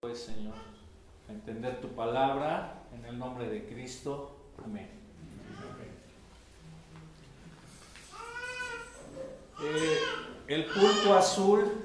[0.00, 0.54] pues, Señor,
[1.28, 4.30] a entender tu palabra en el nombre de Cristo.
[4.64, 4.88] Amén.
[9.60, 9.98] Eh,
[10.46, 11.84] el pulpo azul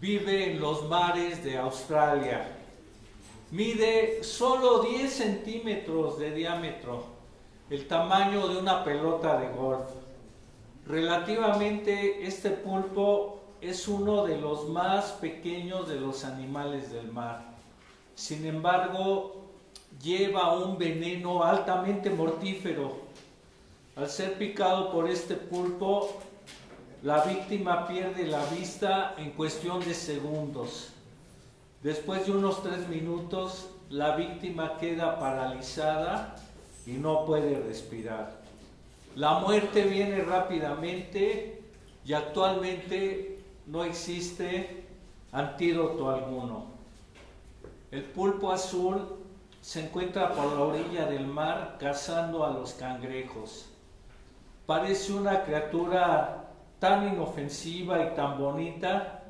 [0.00, 2.56] vive en los mares de Australia.
[3.52, 7.04] Mide solo 10 centímetros de diámetro,
[7.70, 9.88] el tamaño de una pelota de golf.
[10.88, 17.44] Relativamente este pulpo es uno de los más pequeños de los animales del mar.
[18.16, 19.44] Sin embargo,
[20.02, 22.96] lleva un veneno altamente mortífero.
[23.94, 26.10] Al ser picado por este pulpo,
[27.02, 30.88] la víctima pierde la vista en cuestión de segundos.
[31.82, 36.34] Después de unos tres minutos, la víctima queda paralizada
[36.84, 38.40] y no puede respirar.
[39.14, 41.62] La muerte viene rápidamente
[42.04, 43.31] y actualmente
[43.72, 44.84] no existe
[45.32, 46.66] antídoto alguno.
[47.90, 49.16] El pulpo azul
[49.62, 53.70] se encuentra por la orilla del mar cazando a los cangrejos.
[54.66, 59.22] Parece una criatura tan inofensiva y tan bonita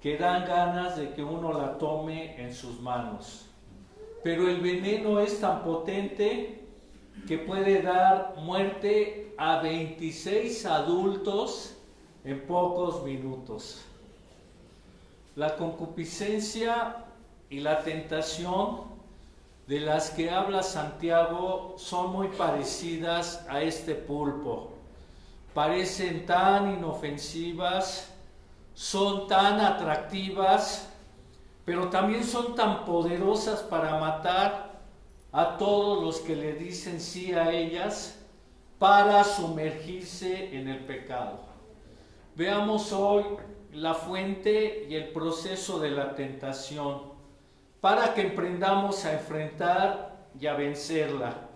[0.00, 3.44] que dan ganas de que uno la tome en sus manos.
[4.24, 6.64] Pero el veneno es tan potente
[7.28, 11.75] que puede dar muerte a 26 adultos
[12.26, 13.82] en pocos minutos.
[15.36, 17.04] La concupiscencia
[17.48, 18.80] y la tentación
[19.68, 24.72] de las que habla Santiago son muy parecidas a este pulpo.
[25.54, 28.12] Parecen tan inofensivas,
[28.74, 30.88] son tan atractivas,
[31.64, 34.80] pero también son tan poderosas para matar
[35.30, 38.18] a todos los que le dicen sí a ellas
[38.80, 41.45] para sumergirse en el pecado.
[42.36, 43.24] Veamos hoy
[43.72, 47.00] la fuente y el proceso de la tentación
[47.80, 51.48] para que emprendamos a enfrentar y a vencerla.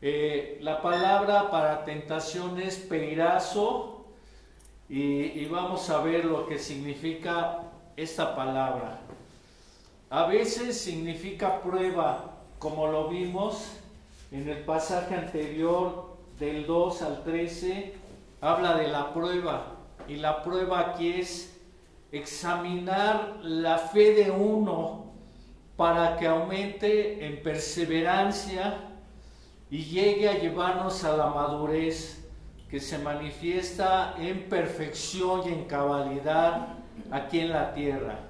[0.00, 4.04] Eh, la palabra para tentación es peirazo
[4.88, 7.62] y, y vamos a ver lo que significa
[7.96, 9.00] esta palabra.
[10.08, 13.72] A veces significa prueba, como lo vimos
[14.30, 17.92] en el pasaje anterior del 2 al 13,
[18.40, 19.72] habla de la prueba.
[20.08, 21.58] Y la prueba aquí es
[22.12, 25.12] examinar la fe de uno
[25.76, 28.80] para que aumente en perseverancia
[29.70, 32.24] y llegue a llevarnos a la madurez
[32.70, 36.68] que se manifiesta en perfección y en cabalidad
[37.10, 38.20] aquí en la tierra.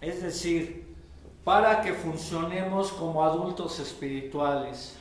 [0.00, 0.94] Es decir,
[1.44, 4.96] para que funcionemos como adultos espirituales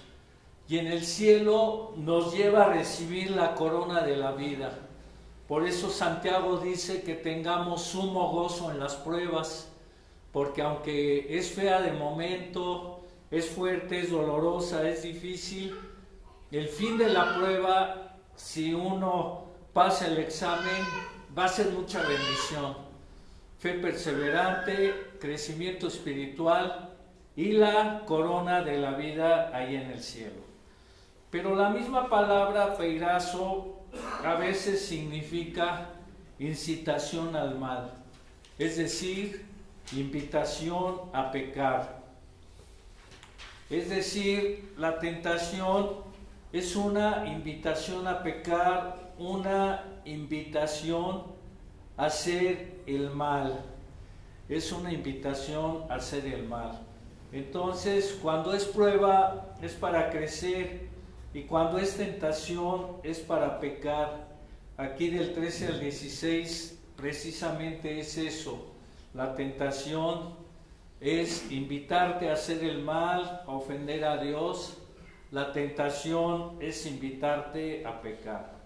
[0.67, 4.71] y en el cielo nos lleva a recibir la corona de la vida.
[5.51, 9.69] Por eso Santiago dice que tengamos sumo gozo en las pruebas,
[10.31, 15.77] porque aunque es fea de momento, es fuerte, es dolorosa, es difícil,
[16.51, 20.85] el fin de la prueba, si uno pasa el examen,
[21.37, 22.77] va a ser mucha bendición.
[23.59, 26.93] Fe perseverante, crecimiento espiritual
[27.35, 30.50] y la corona de la vida ahí en el cielo.
[31.31, 33.79] Pero la misma palabra peirazo
[34.23, 35.89] a veces significa
[36.37, 37.93] incitación al mal,
[38.59, 39.45] es decir,
[39.93, 42.01] invitación a pecar.
[43.69, 46.11] Es decir, la tentación
[46.51, 51.23] es una invitación a pecar, una invitación
[51.95, 53.63] a hacer el mal.
[54.49, 56.81] Es una invitación a hacer el mal.
[57.31, 60.90] Entonces, cuando es prueba, es para crecer
[61.33, 64.27] y cuando es tentación es para pecar.
[64.77, 68.67] Aquí del 13 al 16 precisamente es eso.
[69.13, 70.35] La tentación
[70.99, 74.77] es invitarte a hacer el mal, a ofender a Dios.
[75.31, 78.59] La tentación es invitarte a pecar.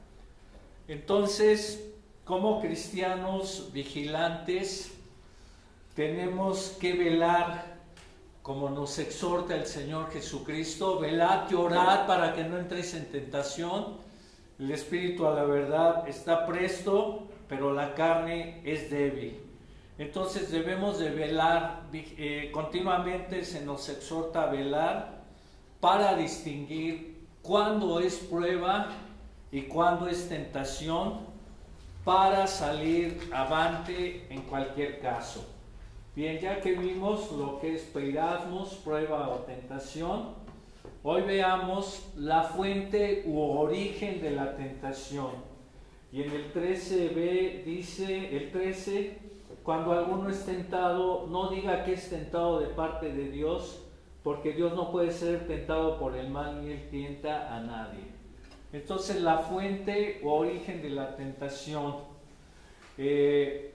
[0.88, 1.92] Entonces,
[2.24, 4.92] como cristianos vigilantes,
[5.96, 7.75] tenemos que velar
[8.46, 13.98] como nos exhorta el Señor Jesucristo, velad y orad para que no entréis en tentación.
[14.60, 19.40] El espíritu a la verdad está presto, pero la carne es débil.
[19.98, 25.24] Entonces debemos de velar, eh, continuamente se nos exhorta a velar
[25.80, 28.90] para distinguir cuándo es prueba
[29.52, 31.22] y cuándo es tentación
[32.04, 35.55] para salir avante en cualquier caso.
[36.16, 40.30] Bien, ya que vimos lo que es peirasmos, prueba o tentación,
[41.04, 45.32] hoy veamos la fuente u origen de la tentación.
[46.14, 49.26] Y en el 13b dice, el 13
[49.66, 53.84] cuando alguno es tentado, no diga que es tentado de parte de Dios,
[54.24, 58.06] porque Dios no puede ser tentado por el mal ni él tienta a nadie.
[58.72, 61.96] Entonces la fuente o origen de la tentación.
[62.98, 63.74] Eh,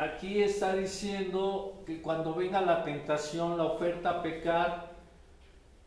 [0.00, 4.92] aquí está diciendo que cuando venga la tentación, la oferta a pecar,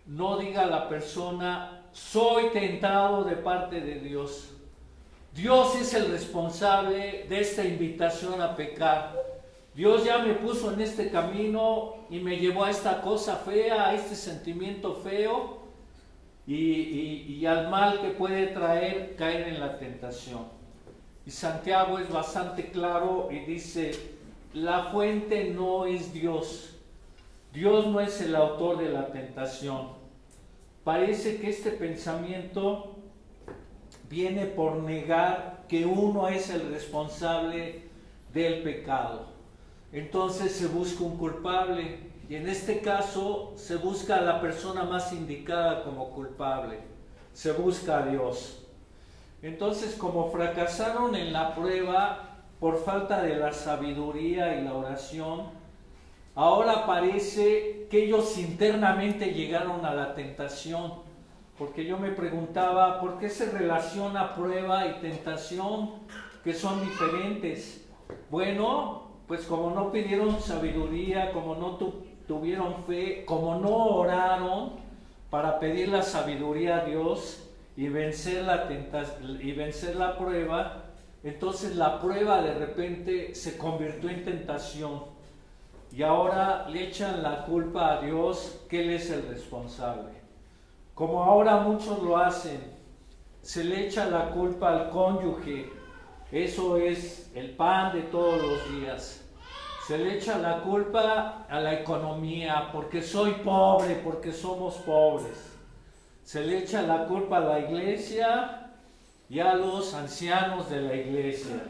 [0.05, 4.51] no diga a la persona, soy tentado de parte de Dios.
[5.33, 9.15] Dios es el responsable de esta invitación a pecar.
[9.73, 13.95] Dios ya me puso en este camino y me llevó a esta cosa fea, a
[13.95, 15.63] este sentimiento feo
[16.45, 20.62] y, al mal que puede traer caer en la tentación.
[21.25, 23.91] Y Santiago es bastante claro y dice,
[24.53, 26.75] la fuente no es Dios.
[27.53, 29.89] Dios no es el autor de la tentación.
[30.83, 32.95] Parece que este pensamiento
[34.09, 37.83] viene por negar que uno es el responsable
[38.33, 39.27] del pecado.
[39.91, 45.13] Entonces se busca un culpable y en este caso se busca a la persona más
[45.13, 46.79] indicada como culpable.
[47.33, 48.62] Se busca a Dios.
[49.43, 55.47] Entonces como fracasaron en la prueba por falta de la sabiduría y la oración,
[56.33, 60.93] ahora parece que ellos internamente llegaron a la tentación
[61.57, 65.91] porque yo me preguntaba, ¿por qué se relaciona prueba y tentación
[66.43, 67.85] que son diferentes?
[68.31, 71.77] Bueno, pues como no pidieron sabiduría, como no
[72.27, 74.71] tuvieron fe, como no oraron
[75.29, 77.42] para pedir la sabiduría a Dios
[77.75, 78.67] y vencer la
[79.41, 80.83] y vencer la prueba,
[81.23, 85.03] entonces la prueba de repente se convirtió en tentación.
[85.91, 90.23] Y ahora le echan la culpa a Dios que Él es el responsable
[90.93, 92.61] como ahora muchos lo hacen,
[93.41, 95.71] se le echa la culpa al cónyuge,
[96.31, 99.19] eso es el pan de todos los días.
[99.87, 105.52] Se le echa la culpa a la economía, porque soy pobre, porque somos pobres.
[106.23, 108.71] Se le echa la culpa a la iglesia
[109.29, 111.63] y a los ancianos de la iglesia.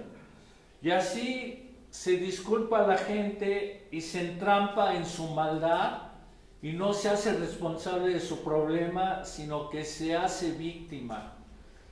[0.82, 6.14] Y así se disculpa a la gente y se entrampa en su maldad
[6.62, 11.34] y no se hace responsable de su problema, sino que se hace víctima,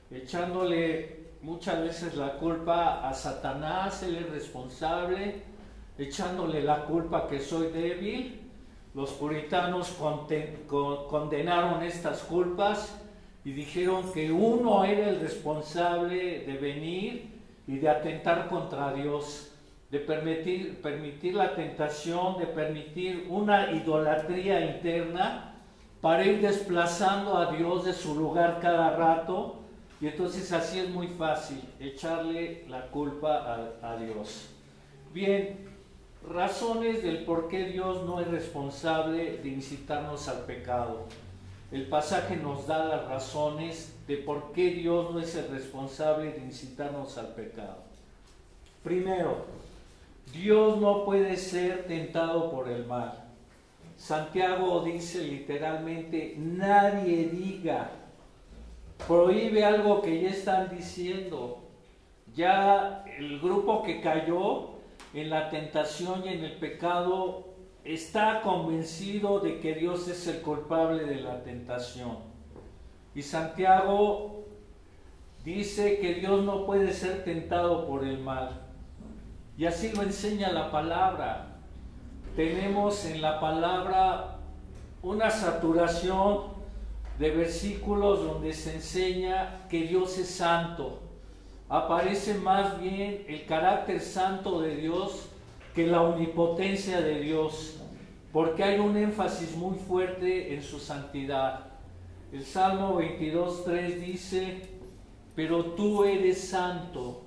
[0.09, 5.43] echándole muchas veces la culpa a Satanás, él es responsable,
[5.97, 8.40] echándole la culpa que soy débil.
[8.93, 9.97] Los puritanos
[10.67, 12.99] condenaron estas culpas
[13.45, 19.51] y dijeron que uno era el responsable de venir y de atentar contra Dios
[19.91, 25.53] de permitir, la tentación, de permitir una idolatría interna
[25.99, 29.59] para ir desplazando a Dios de su lugar cada rato.
[29.99, 34.49] Y entonces así es muy fácil echarle la culpa a, a Dios.
[35.13, 35.59] Bien,
[36.27, 41.05] razones del por qué Dios no es responsable de incitarnos al pecado.
[41.71, 46.39] El pasaje nos da las razones de por qué Dios no es el responsable de
[46.39, 47.77] incitarnos al pecado.
[48.83, 49.45] Primero,
[50.33, 53.25] Dios no puede ser tentado por el mal.
[53.97, 57.91] Santiago dice literalmente, nadie diga,
[59.07, 61.59] prohíbe algo que ya están diciendo.
[62.33, 64.70] Ya el grupo que cayó
[65.13, 67.47] en la tentación y en el pecado
[67.83, 72.17] está convencido de que Dios es el culpable de la tentación.
[73.13, 74.45] Y Santiago
[75.43, 78.61] dice que Dios no puede ser tentado por el mal.
[79.57, 81.57] Y así lo enseña la palabra.
[82.35, 84.37] Tenemos en la palabra
[85.01, 86.61] una saturación
[87.19, 91.01] de versículos donde se enseña que Dios es santo.
[91.71, 95.29] Aparece más bien el carácter santo de Dios
[95.73, 97.77] que la omnipotencia de Dios,
[98.33, 101.67] porque hay un énfasis muy fuerte en su santidad.
[102.33, 104.63] El Salmo 22.3 dice,
[105.33, 107.23] pero tú eres santo,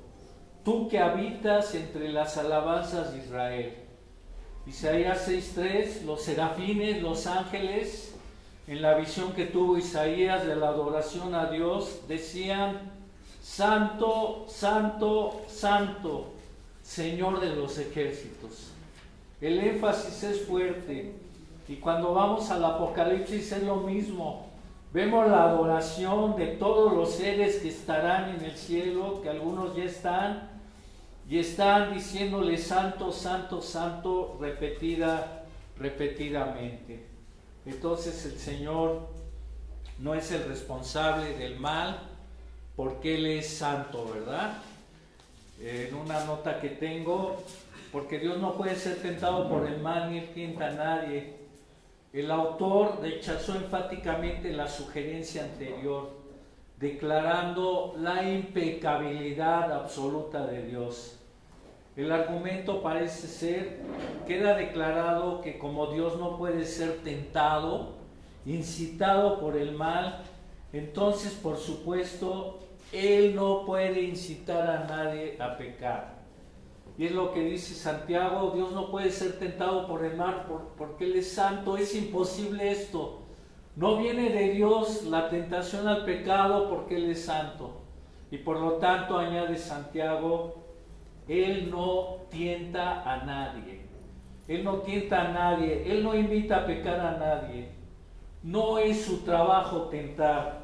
[0.62, 3.74] tú que habitas entre las alabanzas de Israel.
[4.66, 8.14] Isaías 6.3, los serafines, los ángeles,
[8.66, 12.93] en la visión que tuvo Isaías de la adoración a Dios, decían,
[13.44, 16.32] Santo, Santo, Santo,
[16.82, 18.70] Señor de los ejércitos.
[19.38, 21.12] El énfasis es fuerte
[21.68, 24.48] y cuando vamos al Apocalipsis es lo mismo.
[24.94, 29.84] Vemos la adoración de todos los seres que estarán en el cielo, que algunos ya
[29.84, 30.48] están,
[31.28, 35.44] y están diciéndole santo, santo, santo repetida,
[35.78, 37.04] repetidamente.
[37.66, 39.06] Entonces el Señor
[39.98, 42.13] no es el responsable del mal
[42.76, 44.58] porque Él es santo, ¿verdad?
[45.60, 47.42] En una nota que tengo
[47.94, 51.36] porque Dios no puede ser tentado por el mal ni tienta a nadie.
[52.12, 56.10] El autor rechazó enfáticamente la sugerencia anterior,
[56.80, 61.20] declarando la impecabilidad absoluta de Dios.
[61.96, 63.78] El argumento parece ser,
[64.26, 67.92] queda declarado que como Dios no puede ser tentado,
[68.44, 70.24] incitado por el mal,
[70.72, 72.58] entonces por supuesto
[72.94, 76.14] Él no puede incitar a nadie a pecar.
[76.96, 80.46] Y es lo que dice Santiago, Dios no puede ser tentado por el mal
[80.78, 83.22] porque Él es santo, es imposible esto.
[83.74, 87.80] No viene de Dios la tentación al pecado porque Él es santo.
[88.30, 90.64] Y por lo tanto, añade Santiago,
[91.28, 93.80] él no tienta a nadie.
[94.46, 95.90] Él no tienta a nadie.
[95.90, 97.68] Él no invita a pecar a nadie.
[98.42, 100.63] No es su trabajo tentar.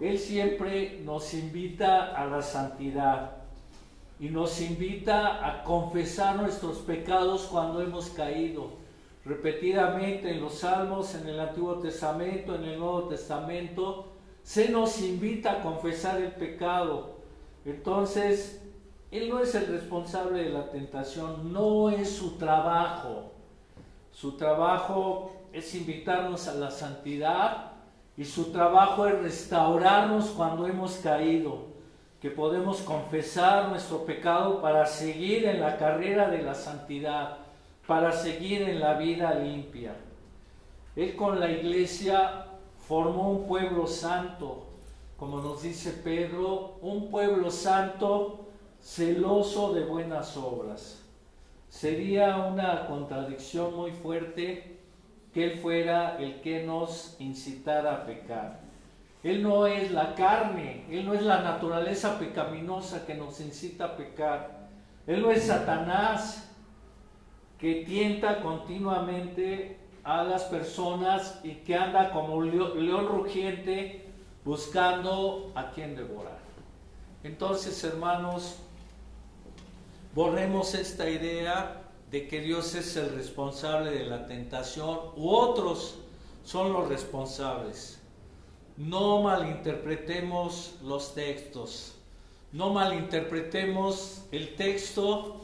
[0.00, 3.32] Él siempre nos invita a la santidad
[4.18, 8.70] y nos invita a confesar nuestros pecados cuando hemos caído.
[9.24, 14.06] Repetidamente en los salmos, en el Antiguo Testamento, en el Nuevo Testamento,
[14.42, 17.16] se nos invita a confesar el pecado.
[17.66, 18.62] Entonces,
[19.10, 23.32] él no es el responsable de la tentación, no es su trabajo.
[24.12, 27.70] Su trabajo es invitarnos a la santidad
[28.20, 31.70] y su trabajo es restaurarnos cuando hemos caído,
[32.20, 37.38] que podemos confesar nuestro pecado para seguir en la carrera de la santidad,
[37.86, 39.94] para seguir en la vida limpia.
[40.96, 42.44] Él con la iglesia
[42.86, 44.66] formó un pueblo santo,
[45.16, 48.48] como nos dice Pedro, un pueblo santo
[48.82, 51.02] celoso de buenas obras.
[51.70, 54.69] Sería una contradicción muy fuerte
[55.32, 58.60] que Él fuera el que nos incitara a pecar.
[59.22, 63.96] Él no es la carne, Él no es la naturaleza pecaminosa que nos incita a
[63.96, 64.68] pecar.
[65.06, 66.50] Él no es Satanás
[67.58, 74.06] que tienta continuamente a las personas y que anda como león rugiente
[74.44, 76.38] buscando a quien devorar.
[77.22, 78.58] Entonces, hermanos,
[80.14, 81.79] Borremos esta idea
[82.10, 85.98] de que Dios es el responsable de la tentación u otros
[86.44, 88.00] son los responsables.
[88.76, 91.94] No malinterpretemos los textos.
[92.52, 95.40] No malinterpretemos el texto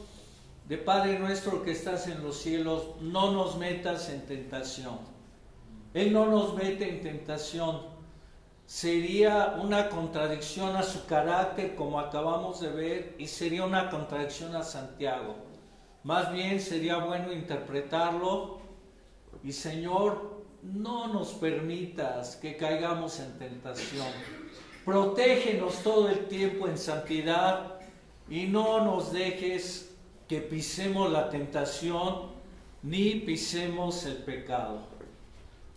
[0.67, 2.87] de Padre nuestro que estás en los cielos.
[2.99, 4.99] No nos metas en tentación.
[5.93, 7.97] Él no nos mete en tentación
[8.67, 14.63] sería una contradicción a su carácter como acabamos de ver y sería una contradicción a
[14.63, 15.46] Santiago.
[16.03, 18.59] Más bien sería bueno interpretarlo
[19.43, 24.07] y Señor, no nos permitas que caigamos en tentación.
[24.85, 27.79] Protégenos todo el tiempo en santidad
[28.29, 29.95] y no nos dejes
[30.27, 32.37] que pisemos la tentación
[32.83, 34.79] ni pisemos el pecado.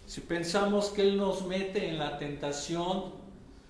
[0.06, 3.12] Si pensamos que Él nos mete en la tentación,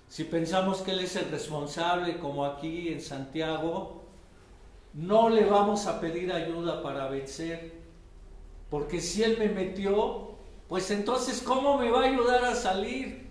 [0.09, 4.00] si pensamos que Él es el responsable, como aquí en Santiago,
[4.93, 7.73] no le vamos a pedir ayuda para vencer.
[8.69, 10.31] Porque si Él me metió,
[10.67, 13.27] pues entonces, ¿cómo me va a ayudar a salir?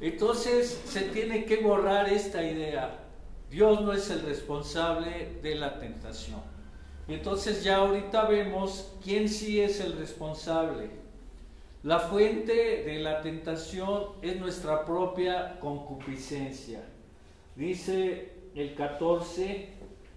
[0.00, 2.98] Entonces se tiene que borrar esta idea.
[3.50, 6.40] Dios no es el responsable de la tentación.
[7.06, 10.90] Entonces ya ahorita vemos quién sí es el responsable.
[11.82, 16.80] La fuente de la tentación es nuestra propia concupiscencia.
[17.54, 19.68] Dice el 14,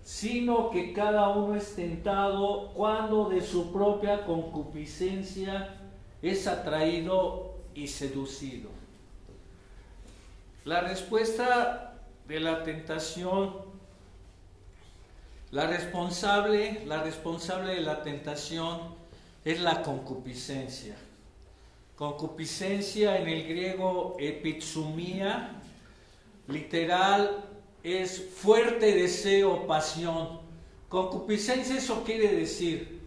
[0.06, 5.78] sino que cada uno es tentado cuando de su propia concupiscencia
[6.22, 8.70] es atraído y seducido.
[10.64, 11.96] La respuesta
[12.28, 13.56] de la tentación,
[15.50, 18.80] la responsable, la responsable de la tentación
[19.44, 20.96] es la concupiscencia.
[21.96, 25.50] Concupiscencia en el griego epitsumía,
[26.48, 27.55] literal
[27.86, 30.40] es fuerte deseo, pasión.
[30.90, 33.00] Concupiscencia eso quiere decir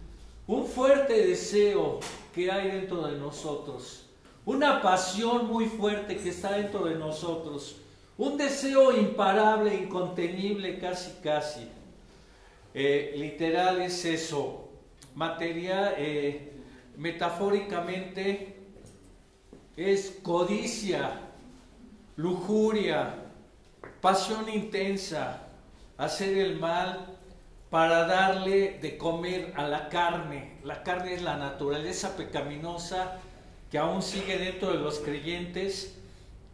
[0.47, 1.99] un fuerte deseo
[2.33, 4.07] que hay dentro de nosotros,
[4.47, 7.77] una pasión muy fuerte que está dentro de nosotros,
[8.17, 11.69] un deseo imparable, incontenible, casi casi.
[12.73, 14.69] Eh, literal es eso,
[15.15, 16.53] materia, eh,
[16.97, 18.57] metafóricamente
[19.77, 21.21] es codicia,
[22.17, 23.28] lujuria,
[24.01, 25.43] pasión intensa,
[25.97, 27.07] hacer el mal
[27.71, 30.59] para darle de comer a la carne.
[30.65, 33.19] La carne es la naturaleza pecaminosa
[33.71, 35.95] que aún sigue dentro de los creyentes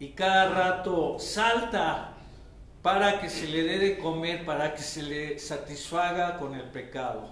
[0.00, 2.14] y cada rato salta
[2.82, 7.30] para que se le dé de comer, para que se le satisfaga con el pecado.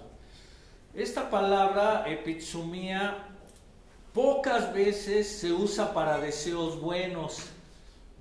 [0.95, 3.17] Esta palabra epitsumía
[4.13, 7.52] pocas veces se usa para deseos buenos.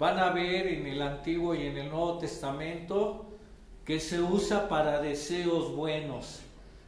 [0.03, 3.25] Van a ver en el Antiguo y en el Nuevo Testamento
[3.85, 6.41] que se usa para deseos buenos.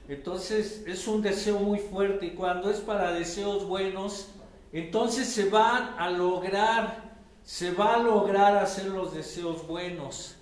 [0.08, 4.30] Entonces es un deseo muy fuerte y cuando es para deseos buenos,
[4.72, 10.34] entonces se van a lograr, se va a lograr hacer los deseos buenos.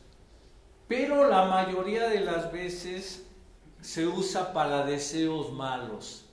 [0.88, 3.26] Pero la mayoría de las veces
[3.82, 6.24] se usa para deseos malos.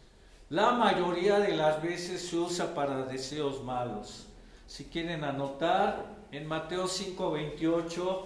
[0.48, 4.28] La mayoría de las veces se usa para deseos malos.
[4.68, 8.26] Si quieren anotar, en Mateo 5:28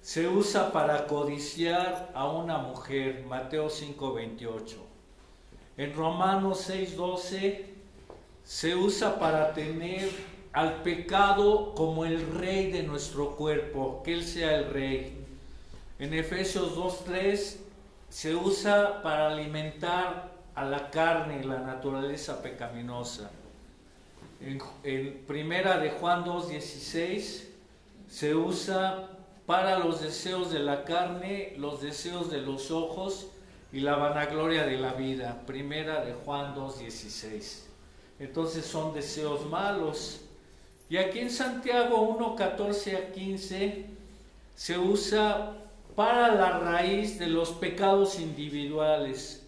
[0.00, 4.76] se usa para codiciar a una mujer, Mateo 5:28.
[5.76, 7.66] En Romanos 6:12
[8.44, 10.10] se usa para tener
[10.52, 15.24] al pecado como el rey de nuestro cuerpo, que Él sea el rey.
[15.98, 17.60] En Efesios 2.3
[18.08, 23.30] se usa para alimentar a la carne, y la naturaleza pecaminosa.
[24.44, 27.44] En, en Primera de Juan 2.16
[28.08, 29.10] se usa
[29.46, 33.28] para los deseos de la carne, los deseos de los ojos
[33.72, 35.42] y la vanagloria de la vida.
[35.46, 37.64] Primera de Juan 2.16
[38.18, 40.20] entonces son deseos malos.
[40.88, 43.86] Y aquí en Santiago 1, 14 a 15
[44.54, 45.56] se usa
[45.96, 49.46] para la raíz de los pecados individuales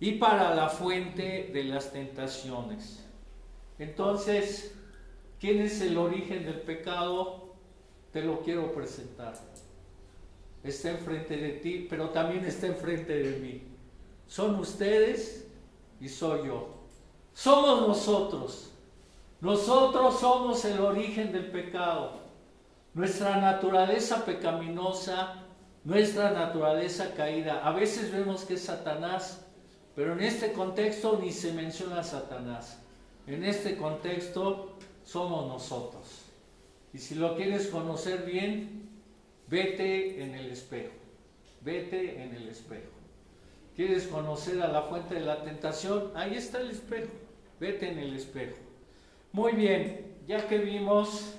[0.00, 3.04] y para la fuente de las tentaciones.
[3.78, 4.74] Entonces,
[5.40, 7.54] ¿quién es el origen del pecado?
[8.12, 9.34] Te lo quiero presentar.
[10.64, 13.62] Está enfrente de ti, pero también está enfrente de mí.
[14.26, 15.46] Son ustedes
[16.00, 16.78] y soy yo
[17.38, 18.72] somos nosotros.
[19.40, 22.18] Nosotros somos el origen del pecado.
[22.94, 25.44] Nuestra naturaleza pecaminosa,
[25.84, 27.64] nuestra naturaleza caída.
[27.64, 29.46] A veces vemos que es Satanás,
[29.94, 32.80] pero en este contexto ni se menciona Satanás.
[33.28, 36.22] En este contexto somos nosotros.
[36.92, 38.88] Y si lo quieres conocer bien,
[39.46, 40.94] vete en el espejo.
[41.60, 42.90] Vete en el espejo.
[43.76, 46.10] ¿Quieres conocer a la fuente de la tentación?
[46.16, 47.12] Ahí está el espejo
[47.60, 48.56] vete en el espejo.
[49.32, 51.34] Muy bien, ya que vimos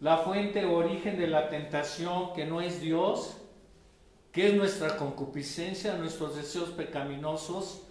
[0.00, 3.36] la fuente o origen de la tentación que no es Dios,
[4.32, 7.82] que es nuestra concupiscencia, nuestros deseos pecaminosos,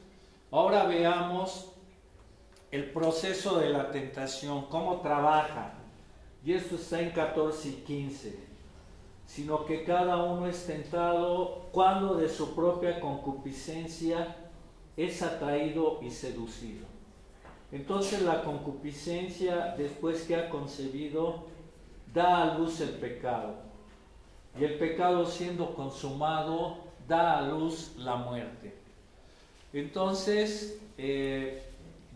[0.51, 1.71] ahora veamos
[2.71, 5.73] el proceso de la tentación, cómo trabaja.
[6.43, 8.49] Y esto está en 14 y 15.
[9.25, 14.35] Sino que cada uno es tentado cuando de su propia concupiscencia
[14.97, 16.85] es atraído y seducido.
[17.71, 21.45] Entonces la concupiscencia, después que ha concebido,
[22.13, 23.55] da a luz el pecado.
[24.59, 26.77] Y el pecado siendo consumado,
[27.07, 28.75] da a luz la muerte.
[29.71, 31.68] Entonces, eh,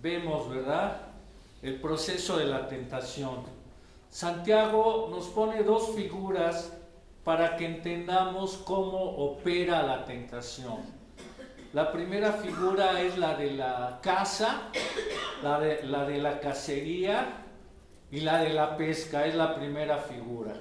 [0.04, 0.98] vemos, ¿verdad?
[1.62, 3.38] El proceso de la tentación.
[4.10, 6.74] Santiago nos pone dos figuras
[7.24, 10.82] para que entendamos cómo opera la tentación.
[11.72, 14.63] La primera figura es la de la caza,
[15.42, 17.38] la de, la de la cacería
[18.12, 20.54] y la de la pesca, es la primera figura.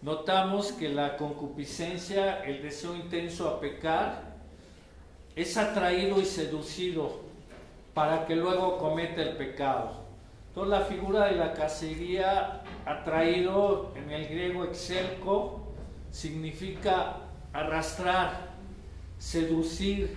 [0.00, 4.34] Notamos que la concupiscencia, el deseo intenso a pecar,
[5.36, 7.23] es atraído y seducido
[7.94, 10.04] para que luego cometa el pecado.
[10.48, 15.62] Entonces la figura de la cacería, atraído en el griego exelco,
[16.10, 17.16] significa
[17.52, 18.50] arrastrar,
[19.18, 20.16] seducir,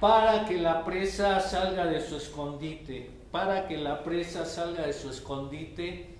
[0.00, 5.10] para que la presa salga de su escondite, para que la presa salga de su
[5.10, 6.16] escondite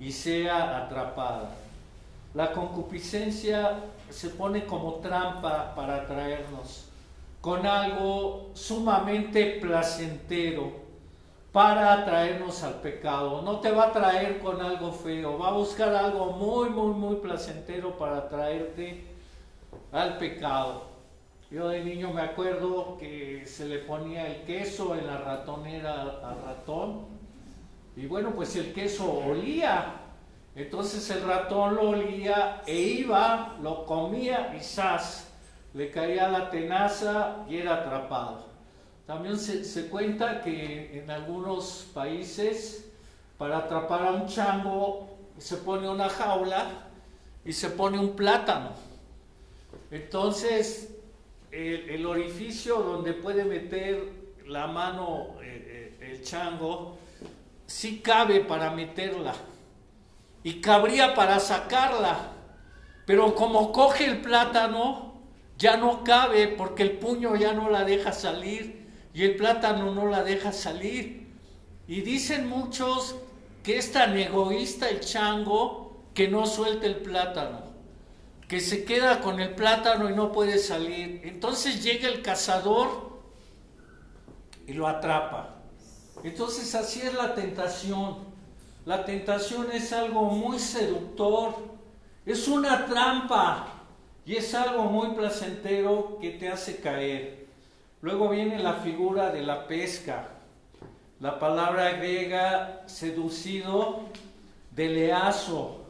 [0.00, 1.50] y sea atrapada.
[2.34, 6.89] La concupiscencia se pone como trampa para atraernos
[7.40, 10.72] con algo sumamente placentero
[11.52, 13.42] para atraernos al pecado.
[13.42, 17.16] No te va a traer con algo feo, va a buscar algo muy, muy, muy
[17.16, 19.04] placentero para atraerte
[19.90, 20.90] al pecado.
[21.50, 26.42] Yo de niño me acuerdo que se le ponía el queso en la ratonera al
[26.44, 27.06] ratón.
[27.96, 29.94] Y bueno, pues el queso olía.
[30.54, 35.29] Entonces el ratón lo olía e iba, lo comía y ¡zas!
[35.74, 38.46] Le caía la tenaza y era atrapado.
[39.06, 42.88] También se, cuenta que en algunos países
[43.38, 46.88] para atrapar a un chango se pone una jaula
[47.44, 48.70] y se pone un plátano.
[49.90, 50.96] Entonces
[51.50, 54.12] el, orificio donde puede meter
[54.46, 56.98] la mano eh, eh, el chango,
[57.66, 59.34] sí cabe para meterla
[60.42, 62.32] y cabría para sacarla,
[63.06, 65.09] pero como coge el plátano,
[65.60, 70.06] ya no cabe porque el puño ya no la deja salir y el plátano no
[70.06, 71.28] la deja salir.
[71.86, 73.16] Y dicen muchos
[73.62, 77.64] que es tan egoísta el chango que no suelta el plátano,
[78.48, 81.20] que se queda con el plátano y no puede salir.
[81.24, 83.20] Entonces llega el cazador
[84.66, 85.56] y lo atrapa.
[86.24, 88.30] Entonces así es la tentación.
[88.86, 91.54] La tentación es algo muy seductor,
[92.24, 93.79] es una trampa
[94.26, 97.46] y es algo muy placentero que te hace caer.
[98.02, 100.28] Luego viene la figura de la pesca.
[101.20, 104.00] La palabra griega seducido
[104.70, 105.84] de leazo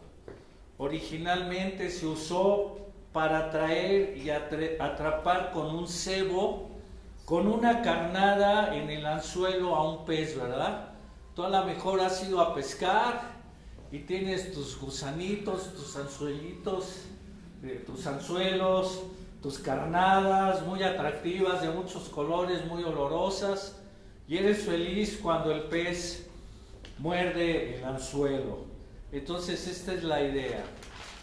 [0.79, 2.79] originalmente se usó
[3.13, 6.71] para atraer y atrapar con un cebo
[7.31, 10.89] con una carnada en el anzuelo a un pez, ¿verdad?
[11.37, 13.21] Tú a lo mejor has ido a pescar
[13.93, 17.05] y tienes tus gusanitos, tus anzuelitos,
[17.87, 19.03] tus anzuelos,
[19.43, 23.77] tus carnadas muy atractivas, de muchos colores, muy olorosas,
[24.29, 26.27] y eres feliz cuando el pez
[26.99, 28.65] muerde el anzuelo.
[29.13, 30.65] Entonces esta es la idea.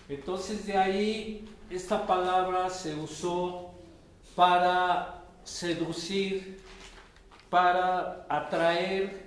[0.10, 3.72] Entonces de ahí esta palabra se usó
[4.36, 6.60] para seducir,
[7.50, 9.26] para atraer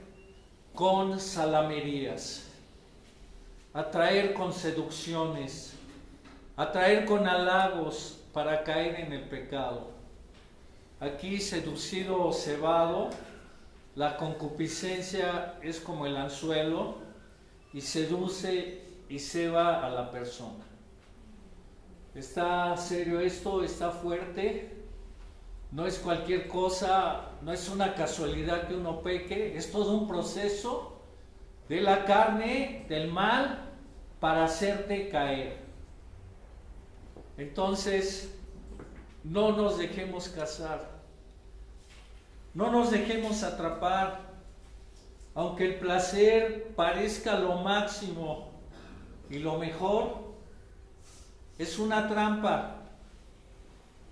[0.74, 2.46] con salamerías,
[3.72, 5.69] atraer con seducciones,
[6.60, 9.92] atraer con halagos para caer en el pecado.
[11.00, 13.08] Aquí seducido o cebado,
[13.94, 16.98] la concupiscencia es como el anzuelo
[17.72, 20.66] y seduce y ceba a la persona.
[22.14, 23.64] ¿Está serio esto?
[23.64, 24.84] ¿Está fuerte?
[25.72, 31.00] No es cualquier cosa, no es una casualidad que uno peque, es todo un proceso
[31.70, 33.70] de la carne, del mal,
[34.20, 35.59] para hacerte caer.
[37.40, 38.30] Entonces,
[39.24, 40.90] no nos dejemos casar,
[42.52, 44.20] no nos dejemos atrapar,
[45.34, 48.50] aunque el placer parezca lo máximo
[49.30, 50.34] y lo mejor,
[51.56, 52.82] es una trampa.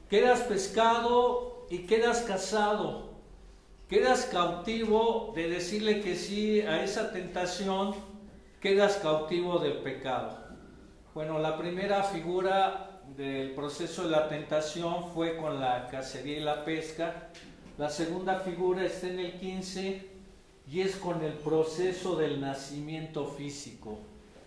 [0.09, 3.11] Quedas pescado y quedas casado,
[3.91, 7.95] quedas cautivo de decirle que sí a esa tentación,
[8.63, 10.49] quedas cautivo del pecado.
[11.13, 16.65] Bueno, la primera figura del proceso de la tentación fue con la cacería y la
[16.65, 17.31] pesca.
[17.77, 20.09] La segunda figura está en el 15
[20.71, 23.99] y es con el proceso del nacimiento físico.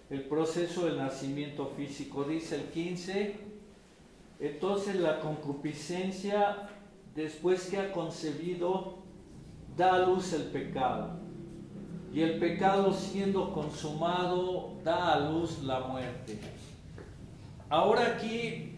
[0.09, 3.35] El proceso del nacimiento físico, dice el 15,
[4.41, 6.69] entonces la concupiscencia
[7.15, 8.99] después que ha concebido,
[9.77, 11.19] da a luz el pecado.
[12.13, 16.39] Y el pecado siendo consumado, da a luz la muerte.
[17.71, 18.73] Ahora aquí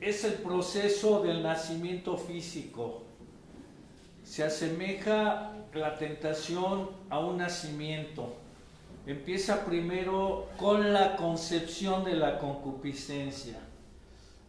[0.00, 3.02] es el proceso del nacimiento físico.
[4.22, 8.32] Se asemeja la tentación a un nacimiento.
[9.06, 13.58] Empieza primero con la concepción de la concupiscencia.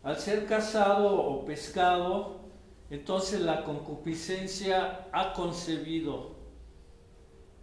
[0.03, 2.41] Al ser casado o pescado,
[2.91, 6.33] entonces la concupiscencia ha concebido.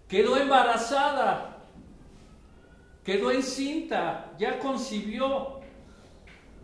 [0.08, 1.58] Quedó embarazada,
[3.04, 5.59] quedó encinta, ya concibió,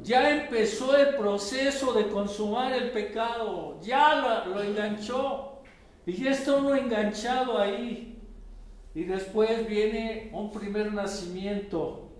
[0.02, 5.62] ya empezó el proceso de consumar el pecado, ya lo, enganchó
[6.04, 8.12] y ya está uno enganchado ahí.
[8.94, 12.10] Y después viene un primer nacimiento.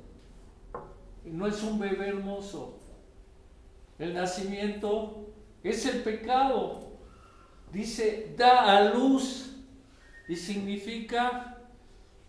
[1.25, 2.79] Y no es un bebé hermoso.
[3.99, 5.27] El nacimiento
[5.62, 6.99] es el pecado.
[7.73, 9.57] Dice, da a luz
[10.29, 11.57] y significa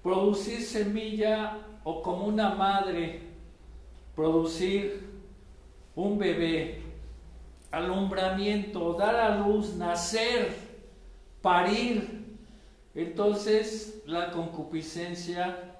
[0.01, 3.21] producir semilla o como una madre,
[4.15, 5.16] producir
[5.97, 6.83] un bebé,
[7.71, 10.55] alumbramiento, dar a luz, nacer,
[11.41, 12.37] parir.
[12.95, 15.75] Entonces la concupiscencia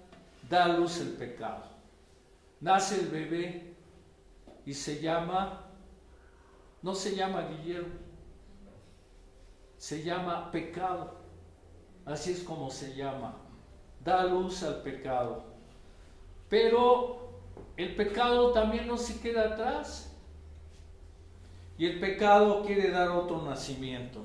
[0.50, 1.64] da a luz el pecado.
[2.60, 3.76] Nace el bebé
[4.66, 5.64] y se llama
[6.82, 7.96] no se llama Guillermo,
[9.78, 11.16] se llama pecado.
[12.06, 13.36] Así es como se llama.
[14.04, 15.44] Da luz al pecado.
[16.50, 17.28] Pero
[17.76, 20.07] el pecado también no se queda atrás.
[21.78, 24.22] Y el pecado quiere dar otro nacimiento.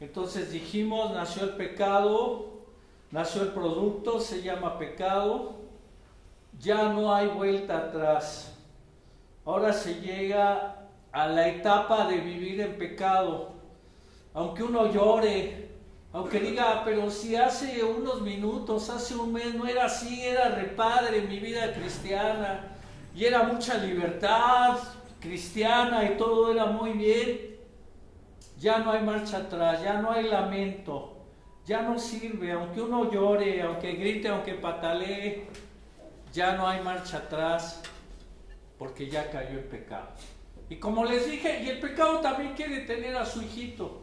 [0.00, 2.50] Entonces dijimos, nació el pecado,
[3.10, 5.56] nació el producto, se llama pecado.
[6.60, 8.54] Ya no hay vuelta atrás.
[9.44, 10.78] Ahora se llega
[11.10, 13.52] a la etapa de vivir en pecado,
[14.34, 15.68] aunque uno llore,
[16.12, 21.22] aunque diga, pero si hace unos minutos, hace un mes no era así, era repadre
[21.22, 22.76] mi vida cristiana
[23.14, 24.78] y era mucha libertad,
[25.20, 27.56] cristiana y todo era muy bien,
[28.58, 31.16] ya no hay marcha atrás, ya no hay lamento,
[31.64, 35.46] ya no sirve, aunque uno llore, aunque grite, aunque patalee,
[36.32, 37.82] ya no hay marcha atrás
[38.78, 40.08] porque ya cayó el pecado.
[40.70, 44.02] Y como les dije, y el pecado también quiere tener a su hijito.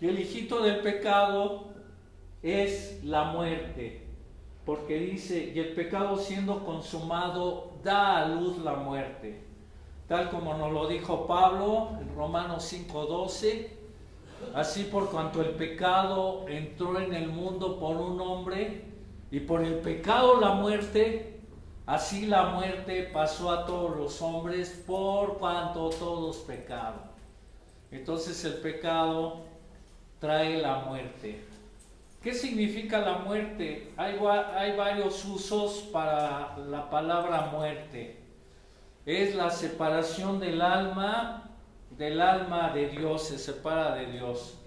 [0.00, 1.68] Y el hijito del pecado
[2.42, 4.06] es la muerte,
[4.64, 9.45] porque dice, y el pecado siendo consumado da a luz la muerte.
[10.08, 13.70] Tal como nos lo dijo Pablo en Romanos 5:12,
[14.54, 18.84] así por cuanto el pecado entró en el mundo por un hombre
[19.30, 21.40] y por el pecado la muerte,
[21.86, 27.00] así la muerte pasó a todos los hombres por cuanto todos pecaron.
[27.90, 29.44] Entonces el pecado
[30.20, 31.42] trae la muerte.
[32.22, 33.92] ¿Qué significa la muerte?
[33.96, 34.18] Hay,
[34.54, 38.25] hay, varios usos para la palabra muerte.
[39.06, 41.48] Es la separación del alma,
[41.96, 44.58] del alma de Dios, se separa de Dios.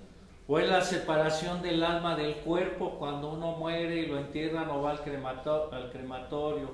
[0.47, 4.81] O es la separación del alma del cuerpo cuando uno muere y lo entierran o
[4.81, 6.69] va al, al crematorio.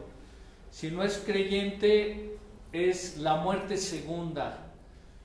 [0.70, 2.38] Si no es creyente,
[2.72, 4.60] es la muerte segunda,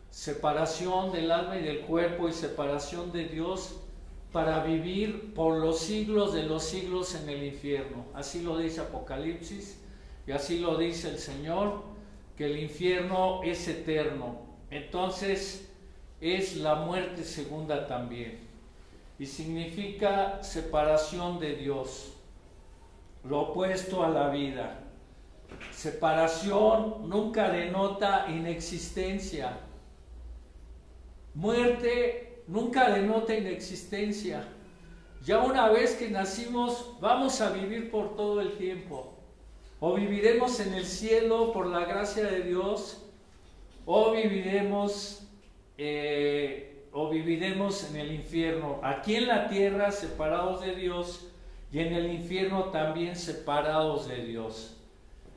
[0.08, 3.76] separación del alma y del cuerpo y separación de Dios
[4.32, 8.06] para vivir por los siglos de los siglos en el infierno.
[8.14, 9.78] Así lo dice Apocalipsis
[10.26, 11.82] y así lo dice el Señor,
[12.40, 14.40] que el infierno es eterno.
[14.70, 15.70] Entonces
[16.22, 18.38] es la muerte segunda también.
[19.18, 22.14] Y significa separación de Dios,
[23.24, 24.84] lo opuesto a la vida.
[25.70, 29.58] Separación nunca denota inexistencia
[31.34, 34.48] Muerte nunca denota inexistencia.
[35.26, 39.09] Ya una vez que nacimos, vamos a vivir por todo el tiempo.
[39.80, 43.02] O viviremos en el cielo por la gracia de Dios,
[43.86, 45.26] o viviremos,
[45.78, 48.78] eh, o viviremos en el infierno.
[48.82, 51.28] Aquí en la tierra separados de Dios
[51.72, 54.76] y en el infierno también separados de Dios.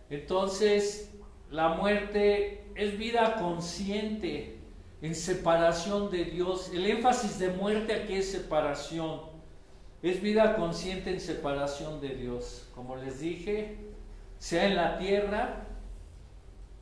[0.10, 1.12] Entonces,
[1.50, 4.58] la muerte es vida consciente
[5.02, 6.70] en separación de Dios.
[6.74, 9.22] El énfasis de muerte aquí es separación.
[10.02, 12.68] Es vida consciente en separación de Dios.
[12.76, 13.93] Como les dije,
[14.44, 15.64] sea en la tierra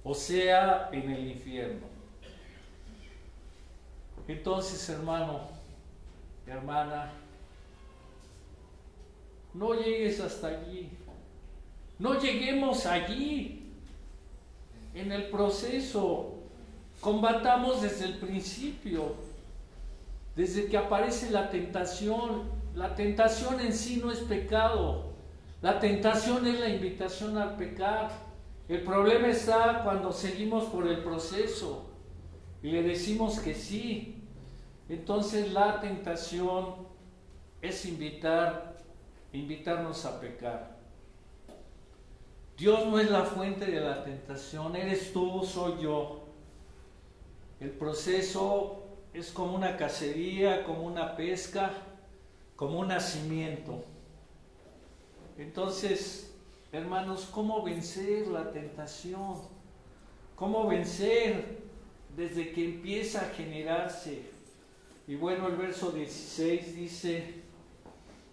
[0.04, 1.86] o sea en el infierno.
[4.28, 5.42] Entonces, hermano,
[6.48, 7.12] hermana,
[9.54, 10.90] no llegues hasta allí.
[12.00, 13.72] No lleguemos allí
[14.96, 16.42] en el proceso
[17.02, 19.16] Combatamos desde el principio,
[20.36, 22.44] desde que aparece la tentación.
[22.76, 25.11] La tentación en sí no es pecado.
[25.62, 28.10] La tentación es la invitación al pecar.
[28.68, 31.92] El problema está cuando seguimos por el proceso
[32.64, 34.24] y le decimos que sí.
[34.90, 36.88] Entonces la tentación
[37.62, 38.78] es invitar,
[39.34, 40.78] invitarnos a pecar.
[42.58, 46.26] Dios no es la fuente de la tentación, eres tú, soy yo.
[47.60, 51.72] El proceso es como una cacería, como una pesca,
[52.56, 53.84] como un nacimiento.
[55.42, 56.32] Entonces,
[56.72, 59.42] hermanos, ¿cómo vencer la tentación?
[60.36, 61.64] ¿Cómo vencer
[62.16, 64.22] desde que empieza a generarse?
[65.08, 67.42] Y bueno, el verso 16 dice,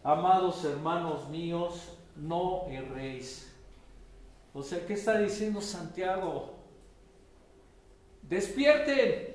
[0.04, 3.54] amados hermanos míos, no erréis.
[4.52, 6.56] O sea, ¿qué está diciendo Santiago?
[8.20, 9.34] Despierten.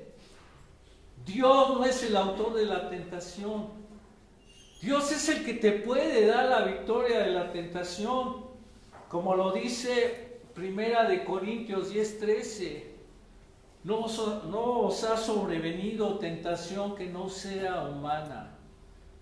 [1.25, 3.69] Dios no es el autor de la tentación.
[4.83, 8.43] Dios es el que te puede dar la victoria de la tentación.
[9.07, 12.91] Como lo dice Primera de Corintios 10:13.
[13.85, 14.07] No,
[14.49, 18.57] no os ha sobrevenido tentación que no sea humana,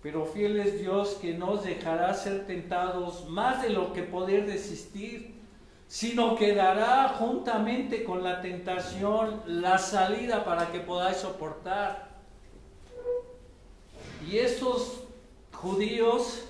[0.02, 5.40] pero fiel es Dios que nos dejará ser tentados más de lo que poder desistir
[5.86, 12.08] sino que dará juntamente con la tentación la salida para que podáis soportar.
[14.26, 15.01] Y estos
[15.62, 16.44] judíos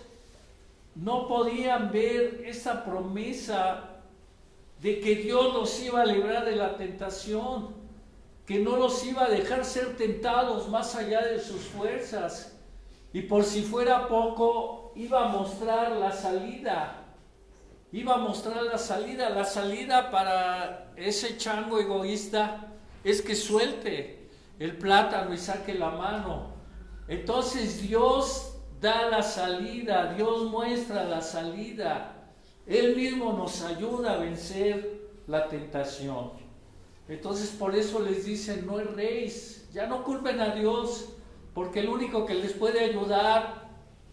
[0.94, 3.90] no podían ver esa promesa
[4.80, 7.74] de que Dios los iba a librar de la tentación,
[8.46, 12.58] que no los iba a dejar ser tentados más allá de sus fuerzas.
[13.12, 17.02] Y por si fuera poco, iba a mostrar la salida
[17.92, 19.28] iba a mostrar la salida.
[19.30, 22.72] La salida para ese chango egoísta
[23.04, 26.54] es que suelte el plátano y saque la mano.
[27.06, 28.51] Entonces Dios
[28.82, 32.12] da la salida, Dios muestra la salida.
[32.66, 36.32] Él mismo nos ayuda a vencer la tentación.
[37.08, 41.10] Entonces por eso les dicen, no erréis, ya no culpen a Dios,
[41.54, 43.68] porque el único que les puede ayudar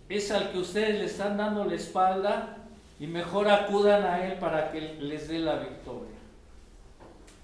[0.08, 2.58] es al que ustedes le están dando la espalda
[3.00, 6.18] y mejor acudan a Él para que les dé la victoria.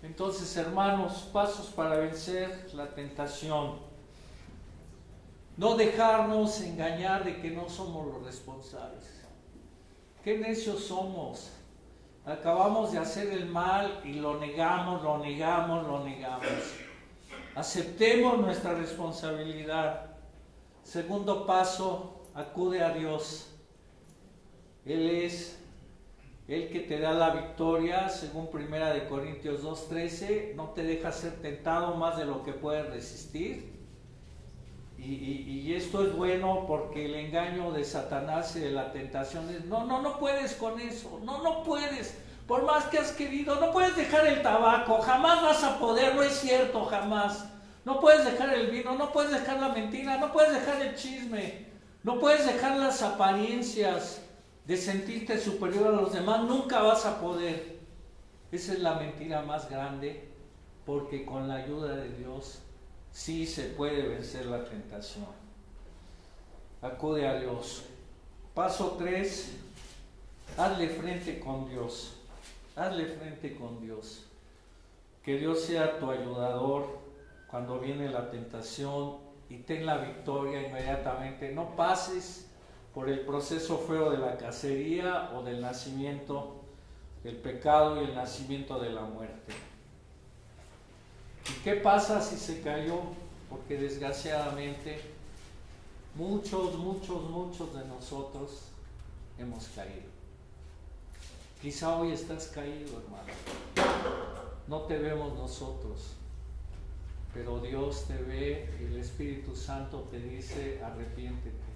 [0.04, 3.85] Entonces, hermanos, pasos para vencer la tentación.
[5.58, 9.06] No dejarnos engañar de que no somos los responsables.
[10.24, 11.52] Qué necios somos.
[12.26, 16.48] Acabamos de hacer el mal y lo negamos, lo negamos, lo negamos.
[17.54, 20.18] Aceptemos nuestra responsabilidad.
[20.84, 23.52] Segundo paso, acude a Dios.
[24.84, 25.60] Él es
[26.48, 31.42] el que te da la victoria, según Primera de Corintios 2:13, no te deja ser
[31.42, 33.75] tentado más de lo que puedes resistir.
[35.08, 40.18] Y, esto es bueno porque el engaño de Satanás la tentación es, no, no, no
[40.20, 44.42] puedes con eso, no, no puedes, por más que has querido, no puedes dejar el
[44.42, 47.46] tabaco, jamás vas a poder, no es cierto, jamás.
[47.84, 51.68] No puedes dejar el vino, no puedes dejar la mentira, no puedes dejar el chisme,
[52.04, 54.22] no puedes dejar las apariencias
[54.66, 57.78] de sentirte superior a los demás, nunca vas a poder.
[58.52, 60.30] Esa es la mentira más grande,
[60.86, 62.64] porque con la ayuda de Dios
[63.16, 65.26] sí se puede vencer la tentación.
[66.82, 67.86] Acude a Dios.
[68.54, 69.58] Paso 3,
[70.58, 72.18] hazle frente con Dios.
[72.76, 74.26] Hazle frente con Dios.
[75.24, 77.00] Que Dios sea tu ayudador
[77.48, 79.16] cuando viene la tentación
[79.50, 81.54] y ten la victoria inmediatamente.
[81.54, 82.52] No pases
[82.94, 86.66] por el proceso feo de la cacería o del nacimiento
[87.24, 89.54] del pecado y el nacimiento de la muerte.
[91.50, 93.02] ¿Y qué pasa si se cayó?
[93.50, 95.00] Porque desgraciadamente
[96.16, 98.70] muchos, muchos, muchos de nosotros
[99.38, 100.16] hemos caído.
[101.62, 104.26] Quizá hoy estás caído, hermano.
[104.68, 106.14] No te vemos nosotros,
[107.34, 111.76] pero Dios te ve y el Espíritu Santo te dice, arrepiéntete.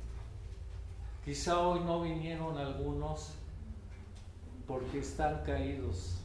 [1.23, 3.33] Quizá hoy no vinieron algunos
[4.67, 6.15] porque están caídos,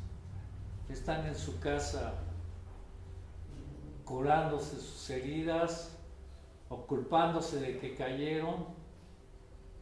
[0.89, 2.15] están en su casa
[4.05, 5.91] curándose sus heridas
[6.69, 8.67] o culpándose de que cayeron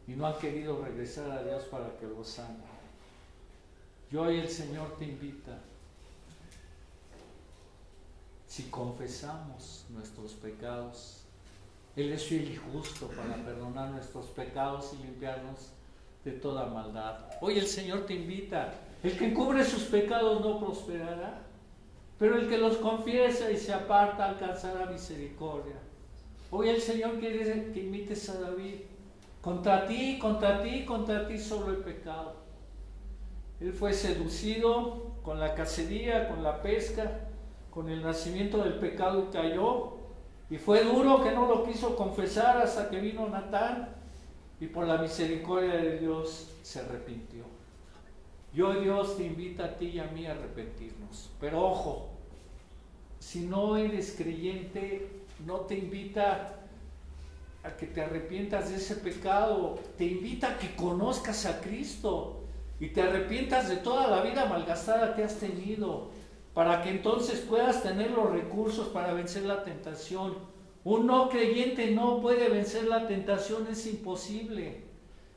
[0.07, 2.73] y no han querido regresar a Dios para que los sane.
[4.11, 5.59] Y hoy el Señor te invita,
[8.47, 11.23] si confesamos nuestros pecados,
[11.95, 15.71] él es fiel y justo para perdonar nuestros pecados y limpiarnos
[16.23, 17.19] de toda maldad.
[17.41, 18.73] Hoy el Señor te invita.
[19.03, 21.41] El que encubre sus pecados no prosperará,
[22.23, 25.75] pero el que los confiesa y se aparta alcanzará misericordia.
[26.51, 28.75] Hoy el Señor quiere que invites a David.
[29.41, 32.35] Contra ti, contra ti, contra ti solo el pecado.
[33.59, 37.27] Él fue seducido con la cacería, con la pesca,
[37.69, 39.97] con el nacimiento del pecado y cayó
[40.49, 43.89] y fue duro que no lo quiso confesar hasta que vino Natán
[44.61, 47.43] y por la misericordia de Dios se arrepintió.
[48.53, 51.31] Yo Dios te invita a ti y a mí a arrepentirnos.
[51.41, 52.12] Pero ojo,
[53.23, 55.07] si no eres creyente,
[55.45, 56.59] no te invita
[57.63, 62.43] a que te arrepientas de ese pecado, te invita a que conozcas a Cristo
[62.81, 66.11] y te arrepientas de toda la vida malgastada que has tenido
[66.53, 70.35] para que entonces puedas tener los recursos para vencer la tentación.
[70.83, 74.83] Un no creyente no puede vencer la tentación, es imposible.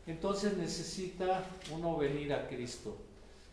[0.09, 2.97] Entonces necesita uno venir a Cristo.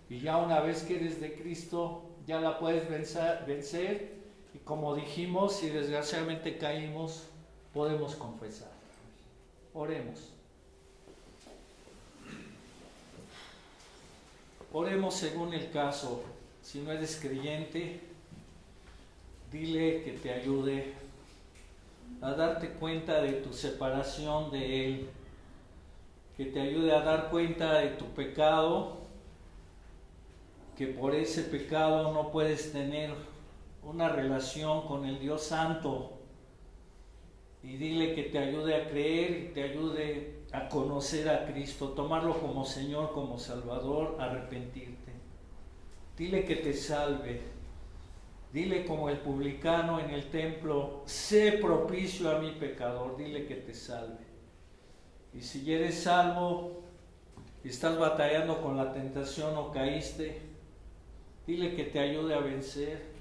[0.09, 4.22] Y ya una vez que eres de Cristo, ya la puedes vencer, vencer.
[4.53, 7.23] Y como dijimos, si desgraciadamente caímos,
[7.73, 8.71] podemos confesar.
[9.73, 10.29] Oremos.
[14.71, 16.23] Oremos según el caso.
[16.61, 17.99] Si no eres creyente,
[19.51, 20.93] dile que te ayude
[22.21, 25.09] a darte cuenta de tu separación de Él,
[26.37, 28.97] que te ayude a dar cuenta de tu pecado,
[30.77, 33.13] que por ese pecado no puedes tener
[33.85, 36.19] una relación con el Dios Santo.
[37.61, 42.39] Y dile que te ayude a creer y te ayude a conocer a Cristo, tomarlo
[42.39, 45.13] como Señor, como Salvador, arrepentirte.
[46.17, 47.41] Dile que te salve.
[48.51, 53.73] Dile como el publicano en el templo, sé propicio a mi pecador, dile que te
[53.73, 54.23] salve.
[55.33, 56.83] Y si eres salvo
[57.63, 60.39] y estás batallando con la tentación o caíste,
[61.47, 63.12] dile que te ayude a vencer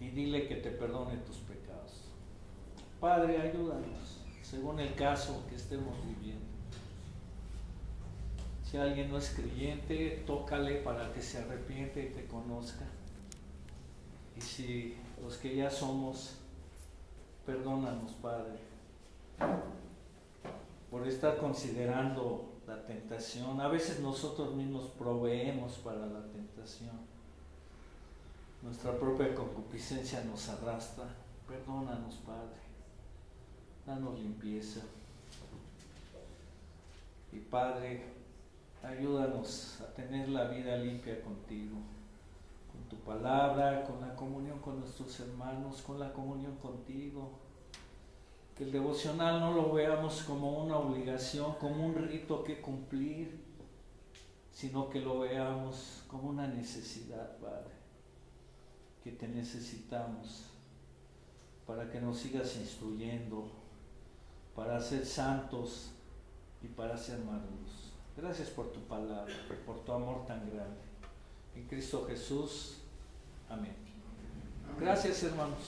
[0.00, 2.04] y dile que te perdone tus pecados.
[3.00, 6.46] Padre, ayúdanos, según el caso que estemos viviendo.
[8.64, 12.84] Si alguien no es creyente, tócale para que se arrepiente y te conozca.
[14.36, 16.36] Y si los que ya somos,
[17.46, 18.58] perdónanos, Padre,
[20.90, 23.60] por estar considerando la tentación.
[23.60, 27.17] A veces nosotros mismos proveemos para la tentación.
[28.62, 31.04] Nuestra propia concupiscencia nos arrastra.
[31.46, 32.58] Perdónanos, Padre.
[33.86, 34.80] Danos limpieza.
[37.32, 38.04] Y Padre,
[38.82, 41.76] ayúdanos a tener la vida limpia contigo,
[42.72, 47.30] con tu palabra, con la comunión con nuestros hermanos, con la comunión contigo.
[48.56, 53.40] Que el devocional no lo veamos como una obligación, como un rito que cumplir,
[54.50, 57.77] sino que lo veamos como una necesidad, Padre,
[59.02, 60.44] que te necesitamos
[61.66, 63.50] para que nos sigas instruyendo,
[64.56, 65.90] para ser santos
[66.62, 67.92] y para ser maduros.
[68.16, 69.34] Gracias por tu palabra,
[69.66, 70.80] por tu amor tan grande.
[71.54, 72.78] En Cristo Jesús,
[73.48, 73.76] amén.
[74.80, 75.58] Gracias hermanos.